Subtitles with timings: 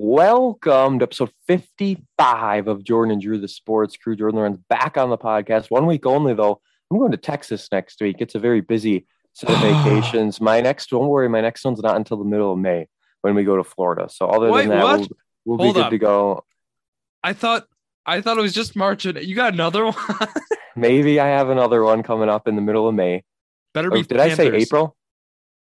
[0.00, 4.14] Welcome to episode 55 of Jordan and Drew, the sports crew.
[4.14, 5.72] Jordan Lorenz back on the podcast.
[5.72, 6.60] One week only, though.
[6.88, 8.18] I'm going to Texas next week.
[8.20, 10.40] It's a very busy set of vacations.
[10.40, 12.86] My next, don't worry, my next one's not until the middle of May
[13.22, 14.08] when we go to Florida.
[14.08, 15.08] So, other Wait, than that, what?
[15.44, 15.90] we'll, we'll be good up.
[15.90, 16.44] to go.
[17.24, 17.66] I thought
[18.06, 19.04] I thought it was just March.
[19.04, 19.94] And you got another one?
[20.76, 23.24] Maybe I have another one coming up in the middle of May.
[23.74, 24.02] Better Or be.
[24.04, 24.96] did I say April?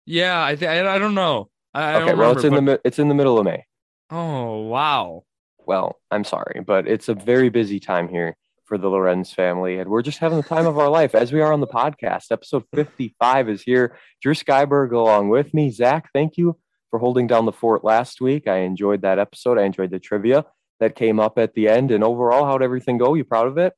[0.05, 1.50] Yeah, I think I, don't know.
[1.73, 3.66] I, Okay, don't well, it's in remember, the it's in the middle of May.
[4.10, 5.23] Oh wow!
[5.66, 8.35] Well, I'm sorry, but it's a very busy time here
[8.66, 11.41] for the Lorenz family, and we're just having the time of our life as we
[11.41, 12.32] are on the podcast.
[12.32, 13.98] Episode 55 is here.
[14.22, 15.72] Drew Skyberg along with me.
[15.72, 16.58] Zach, thank you
[16.90, 18.48] for holding down the fort last week.
[18.48, 19.58] I enjoyed that episode.
[19.58, 20.46] I enjoyed the trivia
[20.80, 21.91] that came up at the end.
[21.91, 23.13] And overall, how'd everything go?
[23.13, 23.73] You proud of it?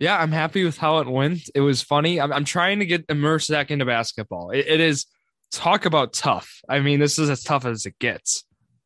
[0.00, 1.50] Yeah, I'm happy with how it went.
[1.54, 2.20] It was funny.
[2.20, 4.50] I'm, I'm trying to get immersed back into basketball.
[4.50, 5.06] It, it is
[5.52, 6.60] talk about tough.
[6.68, 8.44] I mean, this is as tough as it gets.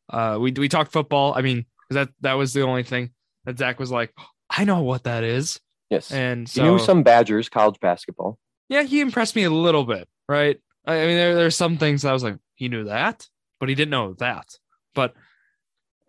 [0.09, 1.33] Uh, we we talked football.
[1.35, 3.11] I mean, that that was the only thing
[3.45, 4.13] that Zach was like,
[4.49, 6.11] I know what that is, Yes.
[6.11, 8.37] and so knew some Badgers college basketball.
[8.69, 10.59] yeah, he impressed me a little bit, right?
[10.85, 13.27] I, I mean, there there's some things I was like, he knew that,
[13.59, 14.47] but he didn't know that.
[14.95, 15.13] But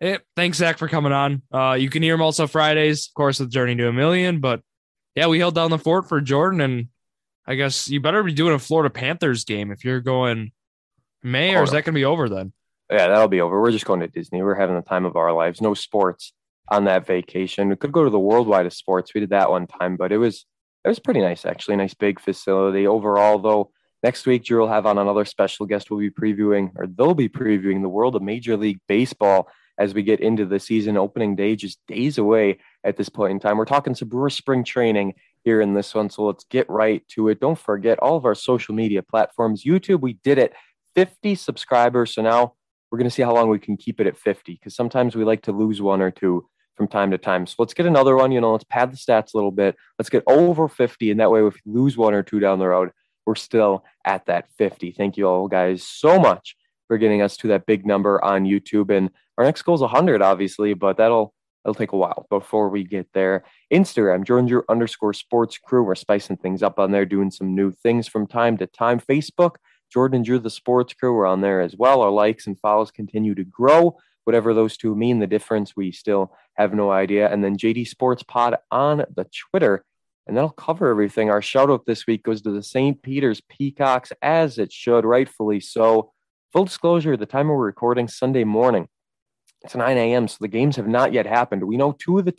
[0.01, 1.41] eh, thanks, Zach, for coming on.
[1.53, 4.39] Uh, you can hear him also Fridays, of course, with Journey to a Million.
[4.39, 4.61] But
[5.15, 6.87] yeah, we held down the fort for Jordan, and
[7.45, 10.51] I guess you better be doing a Florida Panthers game if you're going
[11.23, 12.53] May, or is Oh, that going to be over then?
[12.91, 13.61] Yeah, that'll be over.
[13.61, 14.43] We're just going to Disney.
[14.43, 15.61] We're having the time of our lives.
[15.61, 16.33] No sports
[16.69, 17.69] on that vacation.
[17.69, 19.13] We could go to the worldwide of sports.
[19.13, 20.45] We did that one time, but it was
[20.83, 21.77] it was pretty nice actually.
[21.77, 22.85] Nice big facility.
[22.85, 23.71] Overall, though,
[24.03, 25.89] next week Drew will have on another special guest.
[25.89, 30.03] We'll be previewing, or they'll be previewing the world of Major League Baseball as we
[30.03, 33.57] get into the season opening day, just days away at this point in time.
[33.57, 37.29] We're talking some Brewer spring training here in this one, so let's get right to
[37.29, 37.39] it.
[37.39, 39.63] Don't forget all of our social media platforms.
[39.63, 40.53] YouTube, we did it.
[40.95, 42.13] 50 subscribers.
[42.13, 42.55] So now
[42.91, 45.23] we're going to see how long we can keep it at 50 because sometimes we
[45.23, 47.47] like to lose one or two from time to time.
[47.47, 48.31] So let's get another one.
[48.31, 49.75] You know, let's pad the stats a little bit.
[49.97, 51.11] Let's get over 50.
[51.11, 52.91] And that way, if we lose one or two down the road,
[53.25, 54.91] we're still at that 50.
[54.91, 56.55] Thank you all guys so much
[56.87, 58.89] for getting us to that big number on YouTube.
[58.89, 61.33] And our next goal is 100, obviously, but that'll
[61.63, 63.43] it'll take a while before we get there.
[63.71, 65.83] Instagram, Jordan Drew underscore sports crew.
[65.83, 68.99] We're spicing things up on there, doing some new things from time to time.
[68.99, 69.55] Facebook,
[69.91, 72.01] Jordan Drew, the sports crew, we're on there as well.
[72.01, 73.97] Our likes and follows continue to grow.
[74.23, 77.31] Whatever those two mean, the difference, we still have no idea.
[77.31, 79.83] And then JD Sports Pod on the Twitter.
[80.27, 81.29] And that'll cover everything.
[81.29, 83.01] Our shout out this week goes to the St.
[83.01, 86.13] Peter's Peacocks, as it should, rightfully so.
[86.53, 88.87] Full disclosure, the time we're recording Sunday morning,
[89.63, 90.27] it's 9 a.m.
[90.27, 91.63] So the games have not yet happened.
[91.63, 92.35] We know two of the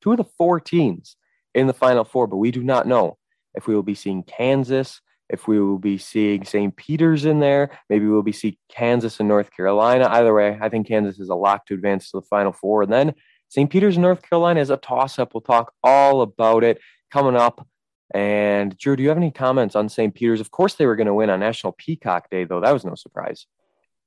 [0.00, 1.16] two of the four teams
[1.54, 3.18] in the Final Four, but we do not know
[3.54, 6.74] if we will be seeing Kansas, if we will be seeing St.
[6.76, 7.70] Peter's in there.
[7.88, 10.08] Maybe we'll be seeing Kansas and North Carolina.
[10.08, 12.82] Either way, I think Kansas is a lock to advance to the Final Four.
[12.82, 13.14] And then
[13.48, 13.68] St.
[13.70, 15.34] Peter's and North Carolina is a toss up.
[15.34, 16.78] We'll talk all about it
[17.10, 17.66] coming up.
[18.14, 20.14] And Drew, do you have any comments on St.
[20.14, 20.40] Peter's?
[20.40, 22.60] Of course, they were going to win on National Peacock Day, though.
[22.60, 23.46] That was no surprise.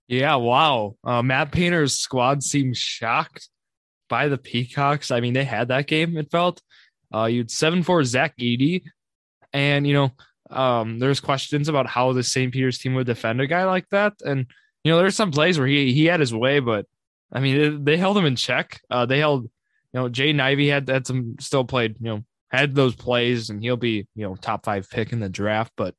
[0.07, 0.95] Yeah, wow.
[1.03, 3.49] Uh, Matt Painter's squad seemed shocked
[4.09, 5.11] by the Peacocks.
[5.11, 6.61] I mean, they had that game, it felt.
[7.13, 8.83] Uh, you'd 7 4 Zach Edey.
[9.51, 10.11] And, you know,
[10.49, 12.51] um, there's questions about how the St.
[12.51, 14.13] Peter's team would defend a guy like that.
[14.25, 14.45] And,
[14.83, 16.85] you know, there's some plays where he, he had his way, but
[17.31, 18.81] I mean, they, they held him in check.
[18.89, 19.49] Uh, they held, you
[19.93, 23.77] know, Jay Ivey had, had some still played, you know, had those plays and he'll
[23.77, 25.71] be, you know, top five pick in the draft.
[25.77, 25.95] But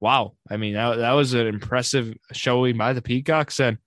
[0.00, 3.60] wow, I mean, that, that was an impressive showing by the Peacocks.
[3.60, 3.78] And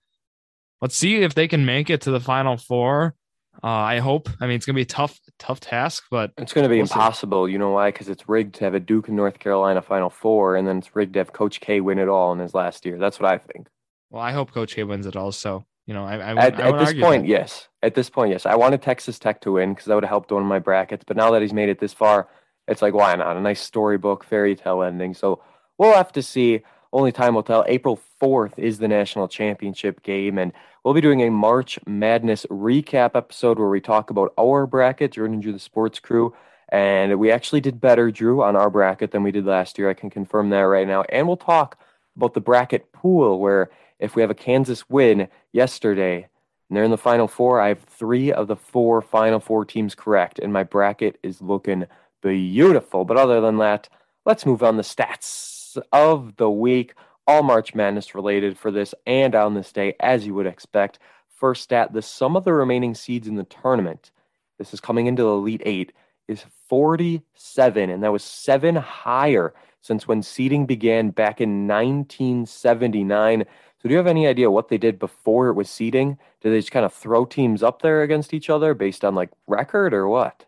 [0.81, 3.15] let's see if they can make it to the final four.
[3.63, 4.29] Uh, I hope.
[4.39, 6.87] I mean, it's gonna be a tough, tough task, but It's going to be We'll
[6.87, 6.93] see.
[6.93, 7.49] impossible.
[7.49, 7.91] You know why?
[7.91, 10.95] Because it's rigged to have a Duke and North Carolina Final Four, and then it's
[10.95, 12.97] rigged to have Coach K win it all in his last year.
[12.97, 13.67] That's what I think.
[14.09, 15.31] well, I hope Coach K wins it all.
[15.31, 17.29] So You know, I, I, At, I at this point, that.
[17.29, 17.67] yes.
[17.83, 18.45] At this point, yes.
[18.45, 21.03] I wanted Texas Tech to win because that would have helped one of my brackets.
[21.07, 22.27] But now that he's made it this far,
[22.67, 23.35] it's like, why not?
[23.37, 25.13] A nice storybook, fairy tale ending.
[25.15, 25.41] So
[25.77, 26.61] we'll have to see.
[26.93, 27.65] Only time will tell.
[27.67, 30.53] April 4th is the national championship game, and
[30.83, 35.35] we'll be doing a March Madness recap episode where we talk about our bracket, Jordan
[35.35, 36.33] and Drew, the sports crew.
[36.69, 39.89] And we actually did better, Drew, on our bracket than we did last year.
[39.89, 41.03] I can confirm that right now.
[41.09, 41.77] And we'll talk
[42.15, 43.69] about the bracket pool, where
[43.99, 46.27] if we have a Kansas win yesterday
[46.69, 49.95] and they're in the final four, I have three of the four final four teams
[49.95, 51.85] correct, and my bracket is looking
[52.21, 53.03] beautiful.
[53.03, 53.89] But other than that,
[54.25, 56.93] let's move on the stats of the week.
[57.29, 60.97] All March Madness related for this and on this day, as you would expect.
[61.27, 64.09] First stat the sum of the remaining seeds in the tournament,
[64.57, 65.93] this is coming into the Elite Eight,
[66.27, 73.45] is 47, and that was seven higher since when seeding began back in 1979.
[73.77, 76.17] So do you have any idea what they did before it was seeding?
[76.41, 79.29] Did they just kind of throw teams up there against each other based on like
[79.45, 80.47] record or what?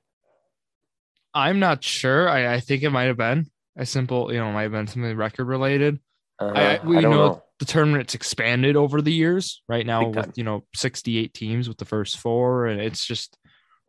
[1.35, 2.27] I'm not sure.
[2.27, 5.15] I, I think it might have been a simple, you know, might have been something
[5.15, 5.99] record related.
[6.41, 7.43] Uh, I, we I know, know.
[7.59, 9.61] the tournament's expanded over the years.
[9.69, 10.27] Right now, Big time.
[10.27, 13.37] with you know 68 teams with the first four, and it's just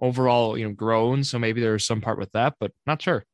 [0.01, 1.25] overall you know grown.
[1.25, 3.25] So maybe there's some part with that, but not sure.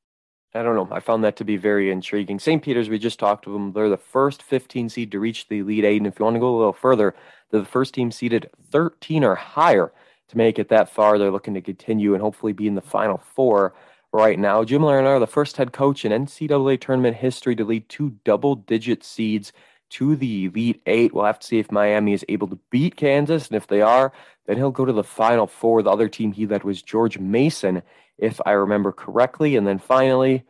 [0.55, 0.89] I don't know.
[0.91, 2.39] I found that to be very intriguing.
[2.39, 2.63] St.
[2.63, 3.73] Peter's, we just talked to them.
[3.73, 5.99] They're the first 15 seed to reach the Elite Eight.
[5.99, 7.15] And if you want to go a little further,
[7.51, 9.93] they're the first team seeded 13 or higher
[10.29, 11.19] to make it that far.
[11.19, 13.75] They're looking to continue and hopefully be in the final four
[14.13, 14.65] right now.
[14.65, 19.05] Jim Larnard, the first head coach in NCAA tournament history to lead two double digit
[19.05, 19.53] seeds
[19.91, 21.15] to the Elite Eight.
[21.15, 23.49] We'll have to see if Miami is able to beat Kansas.
[23.49, 24.13] And if they are,
[24.47, 25.83] then he'll go to the final four.
[25.83, 27.83] The other team he led was George Mason,
[28.19, 29.57] if I remember correctly.
[29.57, 30.45] And then finally,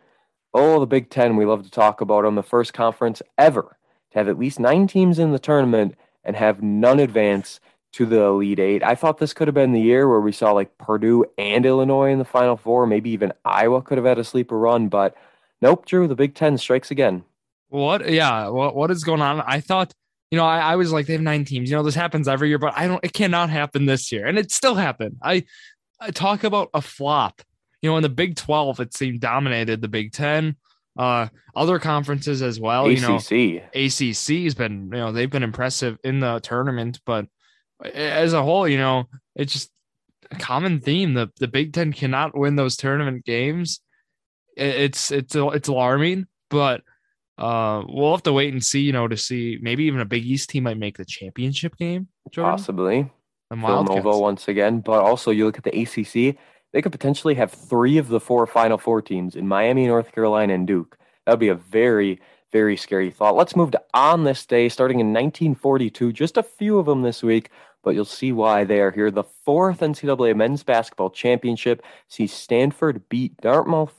[0.55, 1.37] oh, the Big Ten.
[1.37, 2.35] We love to talk about them.
[2.35, 3.77] The first conference ever
[4.13, 5.95] to have at least nine teams in the tournament
[6.25, 7.61] and have none advance
[7.93, 8.83] to the Elite Eight.
[8.83, 12.11] I thought this could have been the year where we saw like Purdue and Illinois
[12.11, 12.87] in the Final Four.
[12.87, 15.17] Maybe even Iowa could have had a sleeper run, but
[15.61, 17.25] nope, Drew, the Big Ten strikes again.
[17.69, 18.09] What?
[18.11, 18.49] Yeah.
[18.49, 18.75] What?
[18.75, 19.41] What is going on?
[19.41, 19.93] I thought.
[20.31, 21.71] You know, I, I was like, they have nine teams.
[21.71, 23.03] You know, this happens every year, but I don't.
[23.03, 25.17] It cannot happen this year, and it still happened.
[25.23, 25.45] I,
[25.99, 27.41] I talk about a flop.
[27.81, 30.57] You know, in the Big Twelve, it seemed dominated the Big Ten.
[30.99, 32.91] Uh, other conferences as well.
[32.91, 33.63] You know, ACC.
[33.73, 37.27] ACC has been, you know, they've been impressive in the tournament, but
[37.85, 39.71] as a whole, you know, it's just
[40.31, 41.15] a common theme.
[41.15, 43.81] The the Big Ten cannot win those tournament games.
[44.57, 46.83] It's it's it's alarming, but
[47.39, 48.81] uh, we'll have to wait and see.
[48.81, 52.09] You know, to see maybe even a Big East team might make the championship game.
[52.31, 53.13] Jordan, Possibly.
[53.51, 54.81] the Villanova once again.
[54.81, 56.37] But also, you look at the ACC,
[56.73, 60.55] they could potentially have three of the four Final Four teams in Miami, North Carolina,
[60.55, 60.99] and Duke.
[61.25, 62.21] That would be a very,
[62.53, 63.37] very scary thought.
[63.37, 66.13] Let's move to on this day, starting in 1942.
[66.13, 67.51] Just a few of them this week,
[67.89, 69.11] but you'll see why they are here.
[69.11, 73.95] The fourth NCAA men's basketball championship sees Stanford beat Dartmouth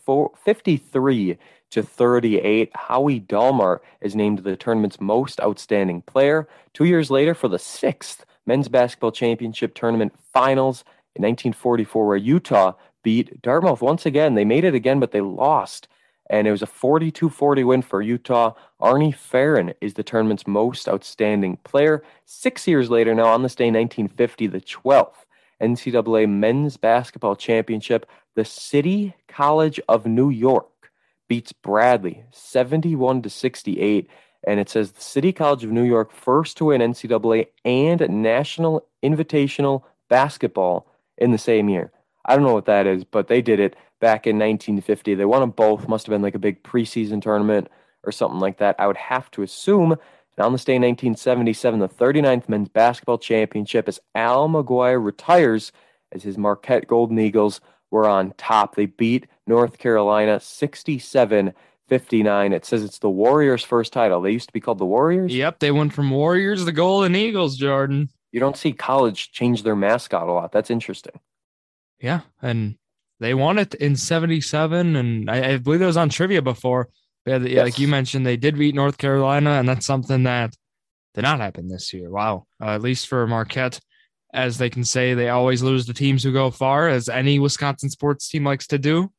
[0.46, 1.40] 53
[1.72, 2.70] to 38.
[2.76, 6.48] Howie Dallmar is named the tournament's most outstanding player.
[6.76, 10.84] Two years later, for the sixth men's basketball championship tournament finals
[11.16, 14.36] in 1944, where Utah beat Dartmouth once again.
[14.36, 15.88] They made it again, but they lost.
[16.30, 18.54] And it was a 42 40 win for Utah.
[18.82, 22.04] Arnie Ferrin is the tournament's most outstanding player.
[22.26, 25.26] Six years later, now on this day, 1950, the 12th
[25.62, 28.06] NCAA men's basketball championship,
[28.36, 30.92] the City College of New York
[31.28, 34.10] beats Bradley 71 to 68
[34.48, 38.88] and it says the City College of New York first to win NCAA and National
[39.04, 40.88] Invitational Basketball
[41.18, 41.92] in the same year.
[42.30, 45.16] I don't know what that is, but they did it back in 1950.
[45.16, 45.88] They won them both.
[45.88, 47.70] Must have been like a big preseason tournament
[48.04, 48.76] or something like that.
[48.78, 49.94] I would have to assume.
[49.94, 55.72] And on this day, 1977, the 39th men's basketball championship, as Al McGuire retires
[56.12, 57.62] as his Marquette Golden Eagles
[57.92, 58.76] were on top.
[58.76, 61.54] They beat North Carolina 67
[61.88, 62.54] 59.
[62.54, 64.22] It says it's the Warriors' first title.
[64.22, 65.34] They used to be called the Warriors.
[65.34, 68.10] Yep, they went from Warriors to Golden Eagles, Jordan.
[68.32, 70.52] You don't see college change their mascot a lot.
[70.52, 71.20] That's interesting.
[72.00, 72.76] Yeah, and
[73.20, 76.90] they won it in '77, and I, I believe it was on trivia before.
[77.26, 77.64] Yeah, Yes.
[77.66, 80.56] like you mentioned, they did beat North Carolina, and that's something that
[81.14, 82.10] did not happen this year.
[82.10, 83.80] Wow, uh, at least for Marquette,
[84.34, 87.90] as they can say, they always lose the teams who go far, as any Wisconsin
[87.90, 89.12] sports team likes to do.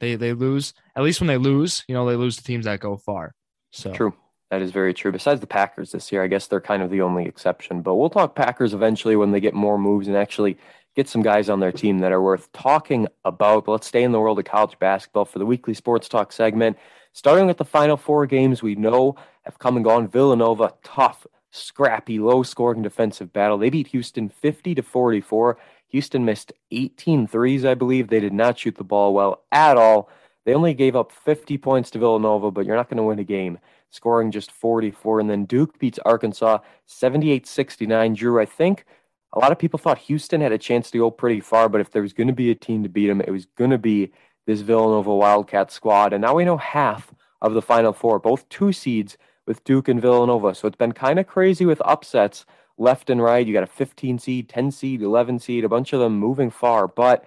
[0.00, 2.80] They they lose at least when they lose, you know, they lose the teams that
[2.80, 3.34] go far.
[3.72, 4.14] So True.
[4.50, 5.12] That is very true.
[5.12, 7.82] Besides the Packers this year, I guess they're kind of the only exception.
[7.82, 10.56] But we'll talk Packers eventually when they get more moves and actually
[10.98, 13.68] get some guys on their team that are worth talking about.
[13.68, 16.76] Let's stay in the world of college basketball for the weekly sports talk segment.
[17.12, 19.14] Starting with the final four games we know
[19.44, 20.08] have come and gone.
[20.08, 23.58] Villanova, tough, scrappy, low scoring defensive battle.
[23.58, 25.56] They beat Houston 50 to 44.
[25.86, 28.08] Houston missed 18 threes, I believe.
[28.08, 30.10] They did not shoot the ball well at all.
[30.46, 33.24] They only gave up 50 points to Villanova, but you're not going to win a
[33.24, 35.20] game scoring just 44.
[35.20, 38.14] And then Duke beats Arkansas 78 69.
[38.14, 38.84] Drew, I think
[39.32, 41.90] a lot of people thought Houston had a chance to go pretty far, but if
[41.90, 44.12] there was going to be a team to beat them, it was going to be
[44.46, 46.12] this Villanova Wildcat squad.
[46.12, 50.00] And now we know half of the Final Four, both two seeds with Duke and
[50.00, 50.54] Villanova.
[50.54, 52.46] So it's been kind of crazy with upsets
[52.78, 53.46] left and right.
[53.46, 56.88] You got a 15 seed, 10 seed, 11 seed, a bunch of them moving far,
[56.88, 57.24] but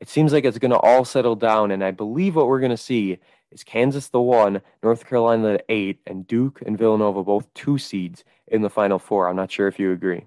[0.00, 1.70] it seems like it's going to all settle down.
[1.70, 3.18] And I believe what we're going to see
[3.52, 8.24] is Kansas the one, North Carolina the eight, and Duke and Villanova both two seeds
[8.48, 9.28] in the Final Four.
[9.28, 10.26] I'm not sure if you agree.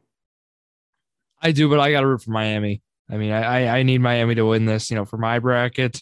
[1.41, 2.81] I do, but I got to root for Miami.
[3.10, 4.89] I mean, I, I I need Miami to win this.
[4.89, 6.01] You know, for my bracket,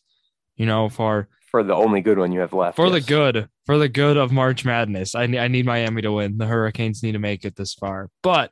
[0.56, 2.76] you know, for for the only good one you have left.
[2.76, 2.94] For yes.
[2.94, 6.38] the good, for the good of March Madness, I I need Miami to win.
[6.38, 8.52] The Hurricanes need to make it this far, but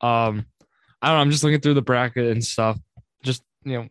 [0.00, 0.46] um,
[1.02, 1.20] I don't know.
[1.20, 2.78] I'm just looking through the bracket and stuff.
[3.22, 3.88] Just you know,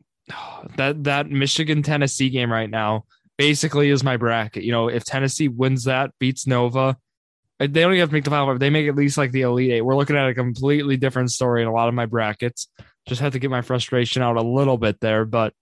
[0.77, 3.05] that that Michigan Tennessee game right now
[3.38, 4.63] basically is my bracket.
[4.63, 6.98] You know, if Tennessee wins that, beats Nova,
[7.67, 8.58] they don't have to make the final four.
[8.58, 9.82] They make at least like the elite eight.
[9.82, 12.67] We're looking at a completely different story in a lot of my brackets.
[13.08, 15.53] Just have to get my frustration out a little bit there, but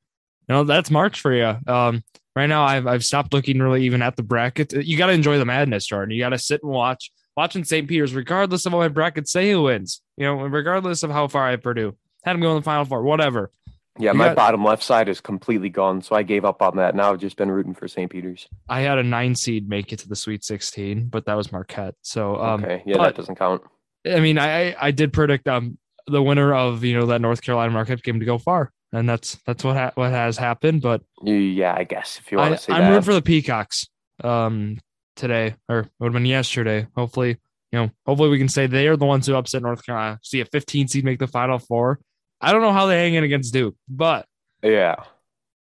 [0.48, 1.58] you know that's March for you.
[1.68, 2.04] Um,
[2.36, 4.74] right now, I've I've stopped looking really even at the bracket.
[4.74, 6.16] You got to enjoy the madness, Jordan.
[6.16, 7.88] You got to sit and watch watching St.
[7.88, 10.02] Peter's, regardless of what my brackets say who wins.
[10.18, 12.86] You know, regardless of how far I have Purdue, had them go in the final
[12.86, 13.52] four, whatever.
[14.00, 16.78] Yeah, You my got- bottom left side is completely gone, so I gave up on
[16.78, 16.96] that.
[16.96, 18.10] Now I've just been rooting for St.
[18.10, 18.48] Peter's.
[18.70, 21.96] I had a nine seed make it to the Sweet 16, but that was Marquette.
[22.02, 23.62] So, um, okay, yeah, but- that doesn't count.
[24.06, 27.72] I mean, I I- did predict um the winner of you know that North Carolina
[27.72, 30.82] Marquette game to go far, and that's that's what ha- what has happened.
[30.82, 32.90] But yeah, I guess if you want I, to say I'm that.
[32.90, 33.88] rooting for the Peacocks
[34.24, 34.80] um
[35.16, 36.88] today, or it would have been yesterday.
[36.96, 37.38] Hopefully,
[37.72, 40.18] you know, hopefully we can say they are the ones who upset North Carolina.
[40.24, 42.00] See a 15 seed make the Final Four.
[42.42, 44.26] I don't know how they hang in against Duke, but
[44.64, 44.96] yeah,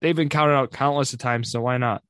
[0.00, 2.02] they've been counted out countless of times, so why not?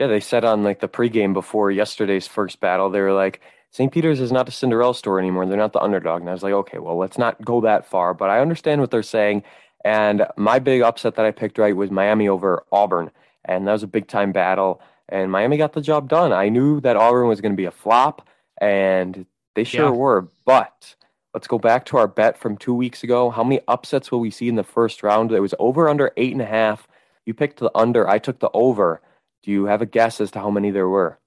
[0.00, 0.06] yeah.
[0.08, 3.92] They said on like the pregame before yesterday's first battle, they were like, St.
[3.92, 5.46] Peter's is not a Cinderella story anymore.
[5.46, 6.20] They're not the underdog.
[6.20, 8.14] And I was like, okay, well, let's not go that far.
[8.14, 9.42] But I understand what they're saying.
[9.84, 13.10] And my big upset that I picked right was Miami over Auburn,
[13.44, 14.80] and that was a big time battle.
[15.08, 16.32] And Miami got the job done.
[16.32, 18.26] I knew that Auburn was going to be a flop,
[18.60, 19.90] and they sure Yeah.
[19.90, 20.28] were.
[20.46, 20.94] But
[21.34, 23.28] let's go back to our bet from two weeks ago.
[23.28, 25.32] How many upsets will we see in the first round?
[25.32, 26.86] It was over under eight and a half.
[27.26, 28.08] You picked the under.
[28.08, 29.02] I took the over.
[29.42, 31.18] Do you have a guess as to how many there were?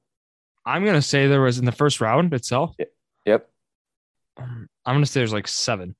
[0.65, 2.75] I'm gonna say there was in the first round itself.
[3.25, 3.49] Yep.
[4.37, 5.95] um, I'm gonna say there's like seven.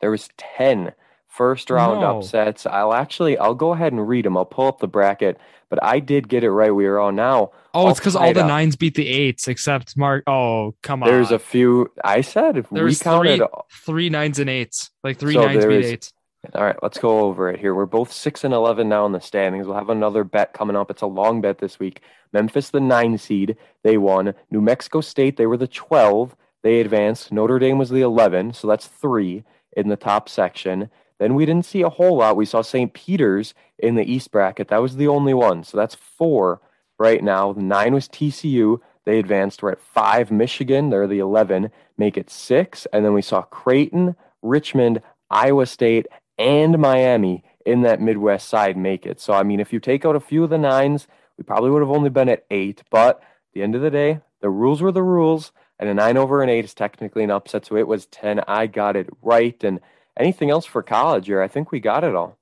[0.00, 0.92] There was ten
[1.28, 2.18] first round No.
[2.18, 2.66] upsets.
[2.66, 4.36] I'll actually I'll go ahead and read them.
[4.36, 5.38] I'll pull up the bracket,
[5.74, 6.72] but I did get it right.
[6.72, 7.50] We are on now.
[7.74, 8.46] Oh, All it's because all the up.
[8.46, 10.22] nines beat the eights except Mark.
[10.28, 11.08] Oh, come on.
[11.08, 13.46] There's a few I said if There we counted three,
[13.84, 14.90] three nines and eights.
[15.02, 16.12] Like three So nines beat is- eights.
[16.54, 17.74] All right, let's go over it here.
[17.74, 19.66] We're both 6 and 11 now in the standings.
[19.66, 20.90] We'll have another bet coming up.
[20.90, 22.02] It's a long bet this week.
[22.34, 24.34] Memphis the 9 seed, they won.
[24.50, 26.36] New Mexico State, they were the 12.
[26.62, 27.32] They advanced.
[27.32, 29.42] Notre Dame was the 11, so that's 3
[29.74, 30.90] in the top section.
[31.18, 32.36] Then we didn't see a whole lot.
[32.36, 32.92] We saw St.
[32.92, 34.68] Peter's in the East bracket.
[34.68, 35.64] That was the only one.
[35.64, 36.60] So that's 4
[36.98, 37.54] right now.
[37.56, 38.80] 9 was TCU.
[39.04, 39.62] They advanced.
[39.62, 40.90] We're at 5 Michigan.
[40.90, 41.70] They're the 11.
[41.96, 42.86] Make it 6.
[42.92, 46.06] And then we saw Creighton, Richmond, Iowa State,
[46.38, 49.20] and Miami in that Midwest side make it.
[49.20, 51.06] So, I mean, if you take out a few of the nines,
[51.38, 52.82] we probably would have only been at eight.
[52.90, 56.42] But the end of the day, the rules were the rules, and a nine over
[56.42, 57.66] an eight is technically an upset.
[57.66, 58.40] So it was 10.
[58.46, 59.62] I got it right.
[59.64, 59.80] And
[60.16, 61.42] anything else for college here?
[61.42, 62.38] I think we got it all.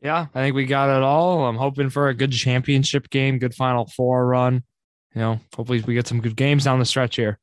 [0.00, 1.46] Yeah, I think we got it all.
[1.46, 4.64] I'm hoping for a good championship game, good Final Four run.
[5.14, 7.38] You know, hopefully we get some good games down the stretch here.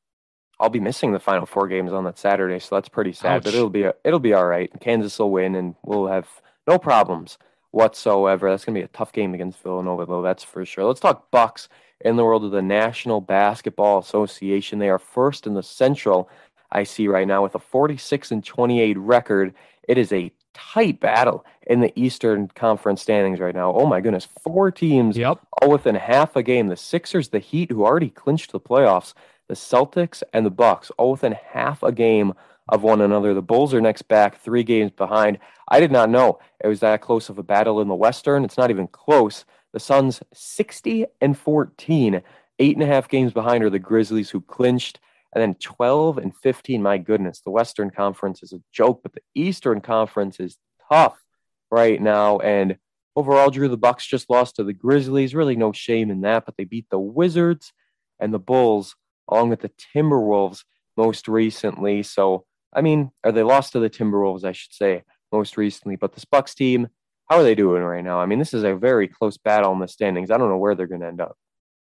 [0.59, 3.43] I'll be missing the final four games on that Saturday, so that's pretty sad.
[3.43, 4.69] But it'll be it'll be all right.
[4.81, 6.27] Kansas will win, and we'll have
[6.67, 7.37] no problems
[7.71, 8.49] whatsoever.
[8.49, 10.21] That's gonna be a tough game against Villanova, though.
[10.21, 10.83] That's for sure.
[10.83, 11.69] Let's talk Bucks
[12.01, 14.79] in the world of the National Basketball Association.
[14.79, 16.29] They are first in the Central.
[16.71, 19.53] I see right now with a 46 and 28 record.
[19.87, 23.73] It is a tight battle in the Eastern Conference standings right now.
[23.73, 25.39] Oh my goodness, four teams Yep.
[25.61, 26.67] all within half a game.
[26.67, 29.13] The Sixers, the Heat, who already clinched the playoffs,
[29.47, 32.33] the Celtics, and the Bucks, all within half a game
[32.67, 33.33] of one another.
[33.33, 35.39] The Bulls are next back, three games behind.
[35.69, 38.43] I did not know it was that close of a battle in the Western.
[38.43, 39.45] It's not even close.
[39.71, 42.21] The Suns, 60 and 14,
[42.59, 44.99] eight and a half games behind are the Grizzlies, who clinched.
[45.33, 46.81] And then 12 and 15.
[46.81, 50.57] My goodness, the Western Conference is a joke, but the Eastern Conference is
[50.91, 51.21] tough
[51.69, 52.39] right now.
[52.39, 52.77] And
[53.15, 55.35] overall, Drew, the Bucks just lost to the Grizzlies.
[55.35, 57.73] Really, no shame in that, but they beat the Wizards
[58.19, 58.95] and the Bulls,
[59.27, 60.63] along with the Timberwolves
[60.97, 62.01] most recently.
[62.03, 65.95] So, I mean, or they lost to the Timberwolves, I should say, most recently.
[65.95, 66.87] But this Bucks team,
[67.29, 68.19] how are they doing right now?
[68.19, 70.31] I mean, this is a very close battle in the standings.
[70.31, 71.37] I don't know where they're going to end up.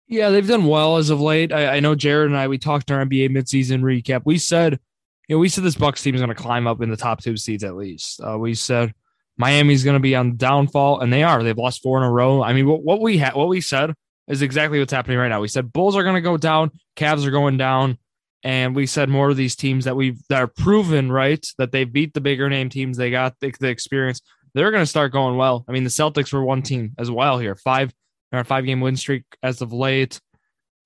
[0.10, 1.54] Yeah, they've done well as of late.
[1.54, 4.24] I, I know Jared and I we talked in our NBA midseason recap.
[4.26, 4.80] We said,
[5.28, 7.22] you know, we said this Bucks team is going to climb up in the top
[7.22, 8.20] two seeds at least.
[8.20, 8.92] Uh, we said
[9.38, 11.44] Miami's going to be on downfall, and they are.
[11.44, 12.42] They've lost four in a row.
[12.42, 13.94] I mean, what, what we had, what we said
[14.28, 15.42] is exactly what's happening right now.
[15.42, 18.00] We said Bulls are going to go down, Cavs are going down,
[18.44, 21.84] and we said more of these teams that we've that are proven right that they
[21.84, 22.98] beat the bigger name teams.
[22.98, 24.22] They got the, the experience.
[24.56, 25.66] They're going to start going well.
[25.70, 27.94] I mean, the Celtics were one team as well here, five
[28.32, 30.20] our five game win streak as of late.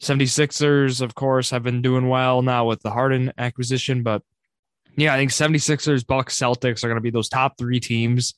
[0.01, 4.03] 76ers, of course, have been doing well now with the Harden acquisition.
[4.03, 4.21] But
[4.97, 8.33] yeah, I think 76ers, Bucks, Celtics are going to be those top three teams.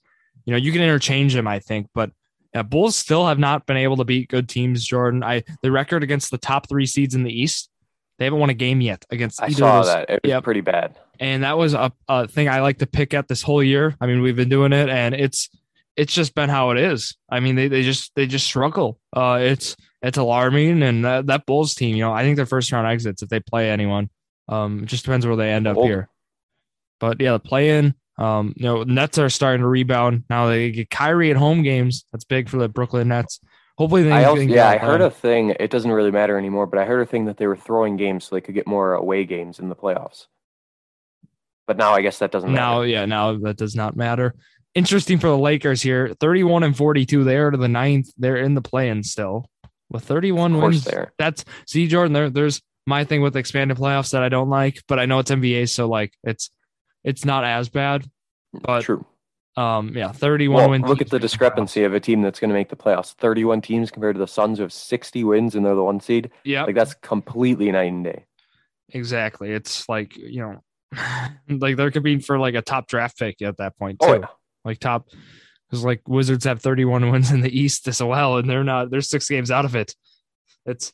[0.45, 2.11] You know, you can interchange them, I think, but
[2.53, 5.23] Yeah, Bulls still have not been able to beat good teams, Jordan.
[5.23, 7.69] I the record against the top three seeds in the East,
[8.19, 9.93] they haven't won a game yet against I either saw of those.
[9.93, 10.09] that.
[10.09, 10.43] It was Yep.
[10.43, 10.95] pretty bad.
[11.19, 13.95] And that was a, a thing I like to pick at this whole year.
[13.99, 15.49] I mean, we've been doing it and it's
[15.97, 17.15] it's just been how it is.
[17.29, 18.99] I mean, they, they just they just struggle.
[19.15, 22.71] Uh it's it's alarming and that, that Bulls team, you know, I think their first
[22.71, 24.09] round exits if they play anyone.
[24.47, 25.83] Um it just depends where they end up Oh.
[25.83, 26.09] here.
[26.99, 30.23] But yeah, the play in, um, you know, Nets are starting to rebound.
[30.29, 32.05] Now they get Kyrie at home games.
[32.11, 33.39] That's big for the Brooklyn Nets.
[33.77, 35.53] Hopefully they I also, yeah, I heard a thing.
[35.59, 38.23] It doesn't really matter anymore, but I heard a thing that they were throwing games
[38.23, 40.27] so they could get more away games in the playoffs.
[41.67, 42.87] But now I guess that doesn't Now, matter.
[42.87, 44.35] yeah, now that does not matter.
[44.75, 47.23] Interesting for the Lakers here 31 and 42.
[47.23, 48.09] They are to the ninth.
[48.17, 49.49] They're in the play in still
[49.89, 50.83] with 31 wins.
[50.83, 51.13] there.
[51.17, 54.99] That's see, Jordan, there, there's my thing with expanded playoffs that I don't like, but
[54.99, 56.49] I know it's NBA, so like it's
[57.05, 58.05] it's not as bad.
[58.53, 59.05] But True.
[59.57, 60.85] um, yeah, 31 Well, wins.
[60.85, 63.13] look at the discrepancy of a team that's going to make the playoffs.
[63.15, 66.31] 31 teams compared to the Suns who have 60 wins and they're the one seed.
[66.43, 68.25] Yeah, Like that's completely night and day.
[68.89, 69.51] exactly.
[69.51, 70.63] It's like you know,
[71.49, 74.07] like they're competing for like a top draft pick at that point too.
[74.09, 74.25] Oh, yeah.
[74.65, 75.07] Like top
[75.69, 79.01] because like Wizards have 31 wins in the East as well, and they're not they're
[79.01, 79.95] six games out of it.
[80.65, 80.91] It's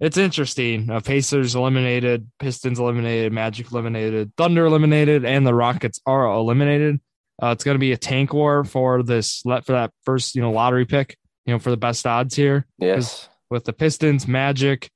[0.00, 0.90] it's interesting.
[0.90, 7.00] Uh, Pacers eliminated, Pistons eliminated, Magic eliminated, Thunder eliminated, and the Rockets are eliminated.
[7.40, 10.42] Uh, it's going to be a tank war for this let for that first you
[10.42, 11.16] know lottery pick.
[11.46, 13.28] You know for the best odds here Yes.
[13.50, 14.90] with the Pistons, Magic,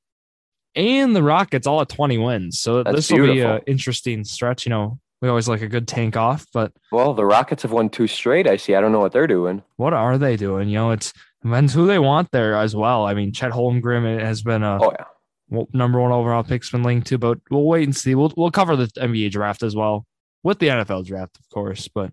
[0.74, 2.60] and the Rockets all at 20 wins.
[2.60, 4.66] So That's this will be an interesting stretch.
[4.66, 7.88] You know we always like a good tank off, but Well, the Rockets have won
[7.88, 8.46] two straight.
[8.46, 8.74] I see.
[8.74, 9.62] I don't know what they're doing.
[9.76, 10.68] what are they doing?
[10.68, 13.04] You know, it's depends who they want there as well.
[13.04, 15.04] I mean, Chet Holmgren has been a Oh, yeah.
[15.48, 18.14] well, number one overall pick's been linked to, but we'll wait and see.
[18.14, 20.06] We'll we'll cover the NBA draft as well
[20.42, 21.88] with the NFL draft, of course.
[21.88, 22.12] But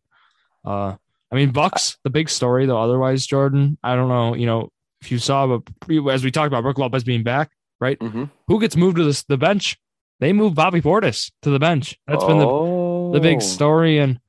[0.65, 0.95] uh,
[1.31, 2.79] I mean, Bucks, the big story though.
[2.81, 4.33] Otherwise, Jordan, I don't know.
[4.35, 4.69] You know,
[5.01, 5.63] if you saw, but
[6.11, 7.97] as we talked about, Brook Lopez being back, right?
[8.01, 9.77] hmm Who gets moved to the the bench?
[10.19, 11.97] They moved Bobby Portis to the bench.
[12.07, 12.82] That's been the oh.
[13.13, 14.19] The big story and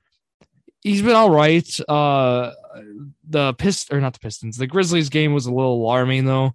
[0.82, 1.68] he's been all right.
[1.88, 2.52] Uh
[3.28, 6.52] the pist or not the pistons the grizzlies game was a little alarming though.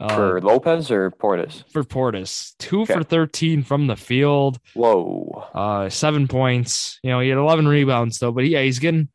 [0.00, 1.64] Uh, for Lopez or Portis.
[1.70, 2.54] for portis.
[2.58, 2.94] Two Okay.
[2.94, 4.58] for 13 from the field.
[4.74, 5.48] Whoa.
[5.54, 6.98] uh seven points.
[7.02, 9.08] You know he had 11 rebounds though but yeah he's getting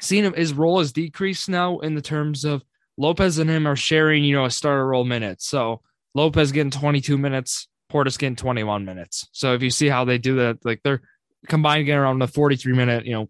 [0.00, 2.62] seeing him his role has decreased now in the terms of
[2.96, 5.46] lopez and him are sharing you know a starter role minutes.
[5.46, 5.80] So
[6.14, 9.28] lopez getting 22 minutes portis getting 21 minutes.
[9.32, 11.02] So if you see how they do that like they're
[11.46, 13.28] combined getting around the 43 minute you know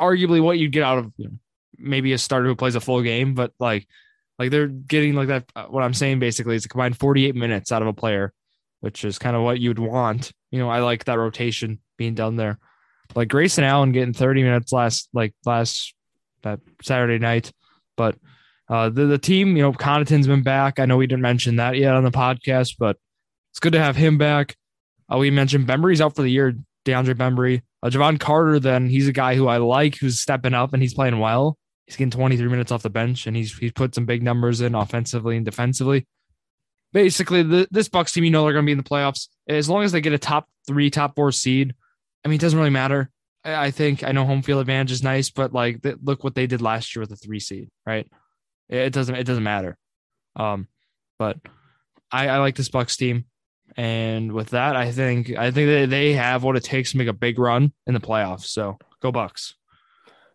[0.00, 1.34] arguably what you'd get out of you know,
[1.78, 3.86] maybe a starter who plays a full game but like
[4.38, 7.72] like they're getting like that uh, what i'm saying basically is a combined 48 minutes
[7.72, 8.32] out of a player
[8.80, 10.32] which is kind of what you'd want.
[10.50, 12.58] You know i like that rotation being done there.
[13.14, 15.94] Like grayson allen getting 30 minutes last like last
[16.42, 17.52] that saturday night
[17.96, 18.16] but
[18.68, 20.78] uh the, the team you know Connaughton's been back.
[20.78, 22.96] I know we didn't mention that yet on the podcast but
[23.50, 24.56] it's good to have him back.
[25.12, 26.54] Uh, we mentioned Bembry's out for the year
[26.88, 27.62] DeAndre Bembry.
[27.82, 30.94] Uh, Jevon Carter, then he's a guy who I like, who's stepping up and he's
[30.94, 31.56] playing well.
[31.86, 34.74] He's getting 23 minutes off the bench and he's he's put some big numbers in
[34.74, 36.06] offensively and defensively.
[36.92, 39.68] Basically, the, this Bucks team, you know, they're going to be in the playoffs as
[39.68, 41.74] long as they get a top three, top four seed.
[42.24, 43.10] I mean, it doesn't really matter.
[43.44, 46.46] I, I think I know home field advantage is nice, but like, look what they
[46.46, 48.06] did last year with the three seed, right?
[48.68, 49.76] It, it doesn't it doesn't matter.
[50.36, 50.68] Um,
[51.18, 51.38] but
[52.10, 53.26] I, I like this Bucks team.
[53.78, 57.06] And with that, I think I think that they have what it takes to make
[57.06, 58.46] a big run in the playoffs.
[58.46, 59.54] So go Bucks.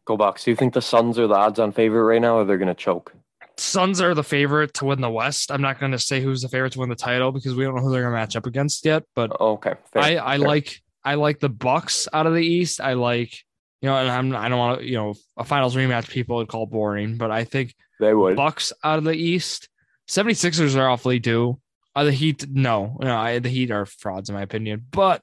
[0.05, 0.45] Go Bucks.
[0.45, 2.69] Do you think the Suns are the odds on favorite right now or they're going
[2.69, 3.13] to choke?
[3.57, 5.51] Suns are the favorite to win the West.
[5.51, 7.75] I'm not going to say who's the favorite to win the title because we don't
[7.75, 9.03] know who they're going to match up against yet.
[9.13, 9.73] But Okay.
[9.91, 10.47] fair, I, I fair.
[10.47, 12.79] like I like the Bucks out of the East.
[12.79, 13.33] I like
[13.81, 16.47] you know, and I'm I don't want to you know a finals rematch people would
[16.47, 18.37] call boring, but I think They would.
[18.37, 19.67] Bucks out of the East.
[20.09, 21.59] 76ers are awfully due.
[21.95, 24.85] Uh, the Heat, no, no, I, the Heat are frauds in my opinion.
[24.89, 25.21] But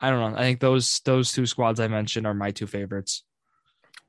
[0.00, 0.38] I don't know.
[0.38, 3.22] I think those those two squads I mentioned are my two favorites.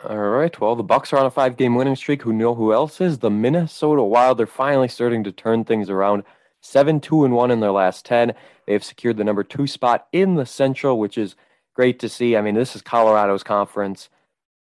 [0.03, 0.59] All right.
[0.59, 2.21] Well, the Bucks are on a five-game winning streak.
[2.21, 3.19] Who know who else is?
[3.19, 4.37] The Minnesota Wild.
[4.37, 6.23] They're finally starting to turn things around.
[6.61, 8.33] Seven, two, and one in their last ten.
[8.65, 11.35] They have secured the number two spot in the Central, which is
[11.73, 12.35] great to see.
[12.35, 14.09] I mean, this is Colorado's conference.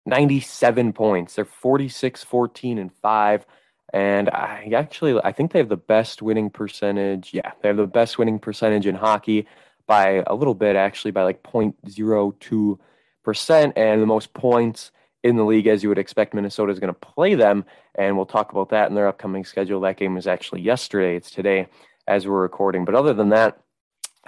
[0.04, 1.36] 97 points.
[1.36, 3.46] They're 46, 14, and 5.
[3.92, 7.34] And I actually I think they have the best winning percentage.
[7.34, 9.46] Yeah, they have the best winning percentage in hockey
[9.86, 15.66] by a little bit, actually, by like 0.02%, and the most points in the league,
[15.66, 16.34] as you would expect.
[16.34, 19.80] Minnesota is going to play them, and we'll talk about that in their upcoming schedule.
[19.80, 21.16] That game was actually yesterday.
[21.16, 21.68] It's today
[22.06, 22.84] as we're recording.
[22.84, 23.60] But other than that,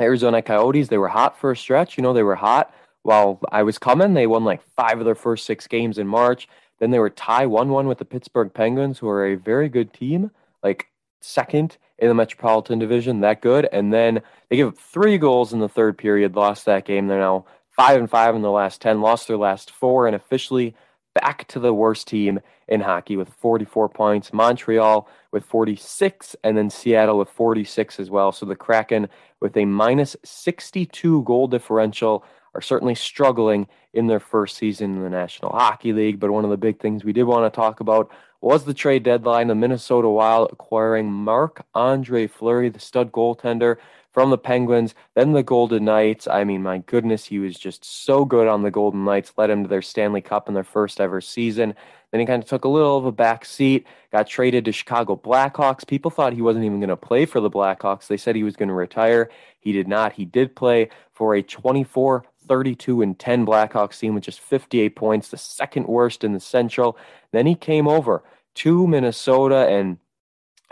[0.01, 1.97] Arizona Coyotes, they were hot for a stretch.
[1.97, 4.15] You know, they were hot while I was coming.
[4.15, 6.49] They won like five of their first six games in March.
[6.81, 9.93] Then they were tie 1 1 with the Pittsburgh Penguins, who are a very good
[9.93, 10.31] team,
[10.63, 10.89] like
[11.21, 13.69] second in the Metropolitan Division, that good.
[13.73, 17.07] And then they give up three goals in the third period, lost that game.
[17.07, 20.75] They're now 5 and 5 in the last 10, lost their last four, and officially
[21.15, 24.33] back to the worst team in hockey with 44 points.
[24.33, 28.33] Montreal with 46, and then Seattle with 46 as well.
[28.33, 29.09] So the Kraken
[29.41, 35.11] with a minus 62 goal differential are certainly struggling in their first season in the
[35.11, 36.21] National Hockey League.
[36.21, 39.03] But one of the big things we did want to talk about was the trade
[39.03, 39.49] deadline.
[39.49, 43.77] The Minnesota Wild acquiring Marc Andre Fleury, the stud goaltender
[44.13, 46.29] from the Penguins, then the Golden Knights.
[46.29, 49.65] I mean, my goodness, he was just so good on the Golden Knights, led him
[49.65, 51.75] to their Stanley Cup in their first ever season.
[52.13, 55.17] Then he kind of took a little of a back seat, got traded to Chicago
[55.17, 55.85] Blackhawks.
[55.85, 58.07] People thought he wasn't even going to play for the Blackhawks.
[58.07, 59.31] They said he was going to retire.
[59.59, 60.13] He did not.
[60.13, 65.29] He did play for a 24 32 and 10 Blackhawks team with just 58 points,
[65.29, 66.97] the second worst in the Central.
[67.33, 68.23] Then he came over
[68.57, 69.99] to Minnesota and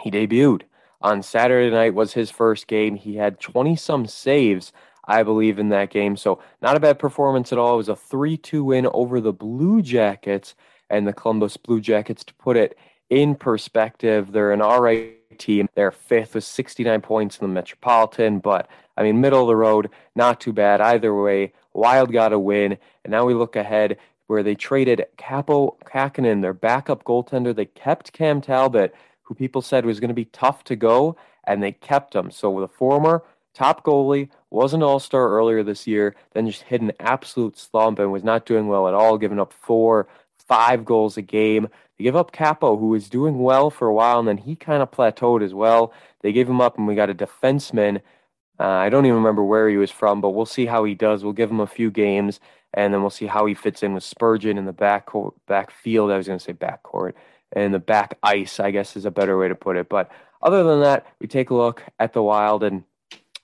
[0.00, 0.62] he debuted
[1.00, 2.96] on Saturday night was his first game.
[2.96, 4.72] He had 20 some saves,
[5.06, 6.16] I believe, in that game.
[6.16, 7.74] So not a bad performance at all.
[7.74, 10.54] It was a 3 2 win over the Blue Jackets
[10.88, 12.24] and the Columbus Blue Jackets.
[12.24, 12.78] To put it
[13.10, 15.68] in perspective, they're an all right team.
[15.74, 19.90] They're fifth with 69 points in the Metropolitan, but I mean, middle of the road,
[20.14, 21.52] not too bad either way.
[21.74, 22.78] Wild got a win.
[23.04, 27.54] And now we look ahead where they traded Kaapo Kähkönen, their backup goaltender.
[27.54, 31.62] They kept Cam Talbot who people said was going to be tough to go, and
[31.62, 32.30] they kept him.
[32.30, 36.92] So the former top goalie was an all-star earlier this year, then just hit an
[37.00, 40.06] absolute slump and was not doing well at all, giving up four,
[40.38, 41.68] five goals a game.
[41.96, 44.82] They give up Kaapo, who was doing well for a while, and then he kind
[44.82, 45.92] of plateaued as well.
[46.20, 48.02] They gave him up, and we got a defenseman.
[48.60, 51.24] Uh, I don't even remember where he was from, but we'll see how he does.
[51.24, 52.40] We'll give him a few games,
[52.74, 55.08] and then we'll see how he fits in with Spurgeon in the back
[55.46, 56.10] back field.
[56.10, 57.14] I was going to say backcourt
[57.52, 59.88] and the back ice, I guess is a better way to put it.
[59.88, 60.10] But
[60.42, 62.84] other than that, we take a look at the Wild, and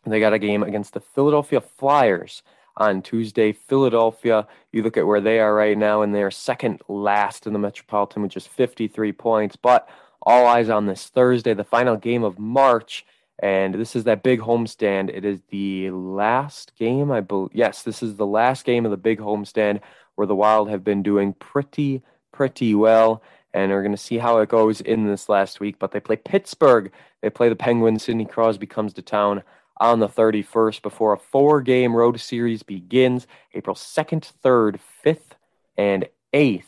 [0.07, 2.43] they got a game against the Philadelphia Flyers
[2.77, 3.53] on Tuesday.
[3.53, 7.59] Philadelphia, you look at where they are right now, and they're second last in the
[7.59, 9.57] Metropolitan with just 53 points.
[9.57, 9.89] But
[10.23, 13.05] all eyes on this Thursday, the final game of March.
[13.41, 15.11] And this is that big homestand.
[15.11, 17.51] It is the last game, I believe.
[17.55, 19.81] Yes, this is the last game of the big homestand
[20.17, 23.23] where the Wild have been doing pretty, pretty well
[23.55, 25.79] and we're going to see how it goes in this last week.
[25.79, 26.93] But they play Pittsburgh.
[27.23, 28.05] They play the Penguins.
[28.05, 29.43] Sidney Crosby comes to town
[29.79, 35.37] on the 31st before a four game road series begins April 2nd, 3rd, 5th,
[35.77, 36.65] and 8th.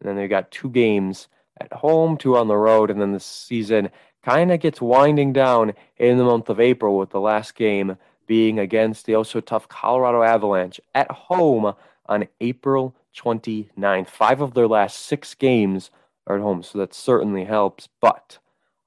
[0.00, 1.28] And then they've got two games
[1.60, 3.90] at home, two on the road, and then the season
[4.22, 8.58] kind of gets winding down in the month of April with the last game being
[8.58, 11.74] against the also tough Colorado Avalanche at home
[12.06, 14.08] on April 29th.
[14.08, 15.90] Five of their last six games
[16.26, 17.88] are at home, so that certainly helps.
[18.00, 18.38] But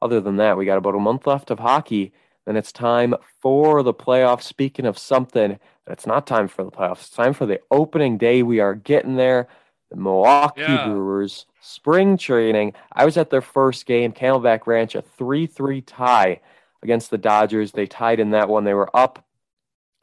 [0.02, 2.14] other than that, we got about a month left of hockey.
[2.46, 4.44] Then it's time for the playoffs.
[4.44, 7.02] Speaking of something, it's not time for the playoffs.
[7.02, 8.44] It's time for the opening day.
[8.44, 9.48] We are getting there.
[9.90, 10.88] The Milwaukee yeah.
[10.88, 12.74] Brewers spring training.
[12.92, 16.42] I was at their first game, Camelback Ranch, a 3 3 tie
[16.82, 17.72] against the Dodgers.
[17.72, 18.64] They tied in that one.
[18.64, 19.26] They were up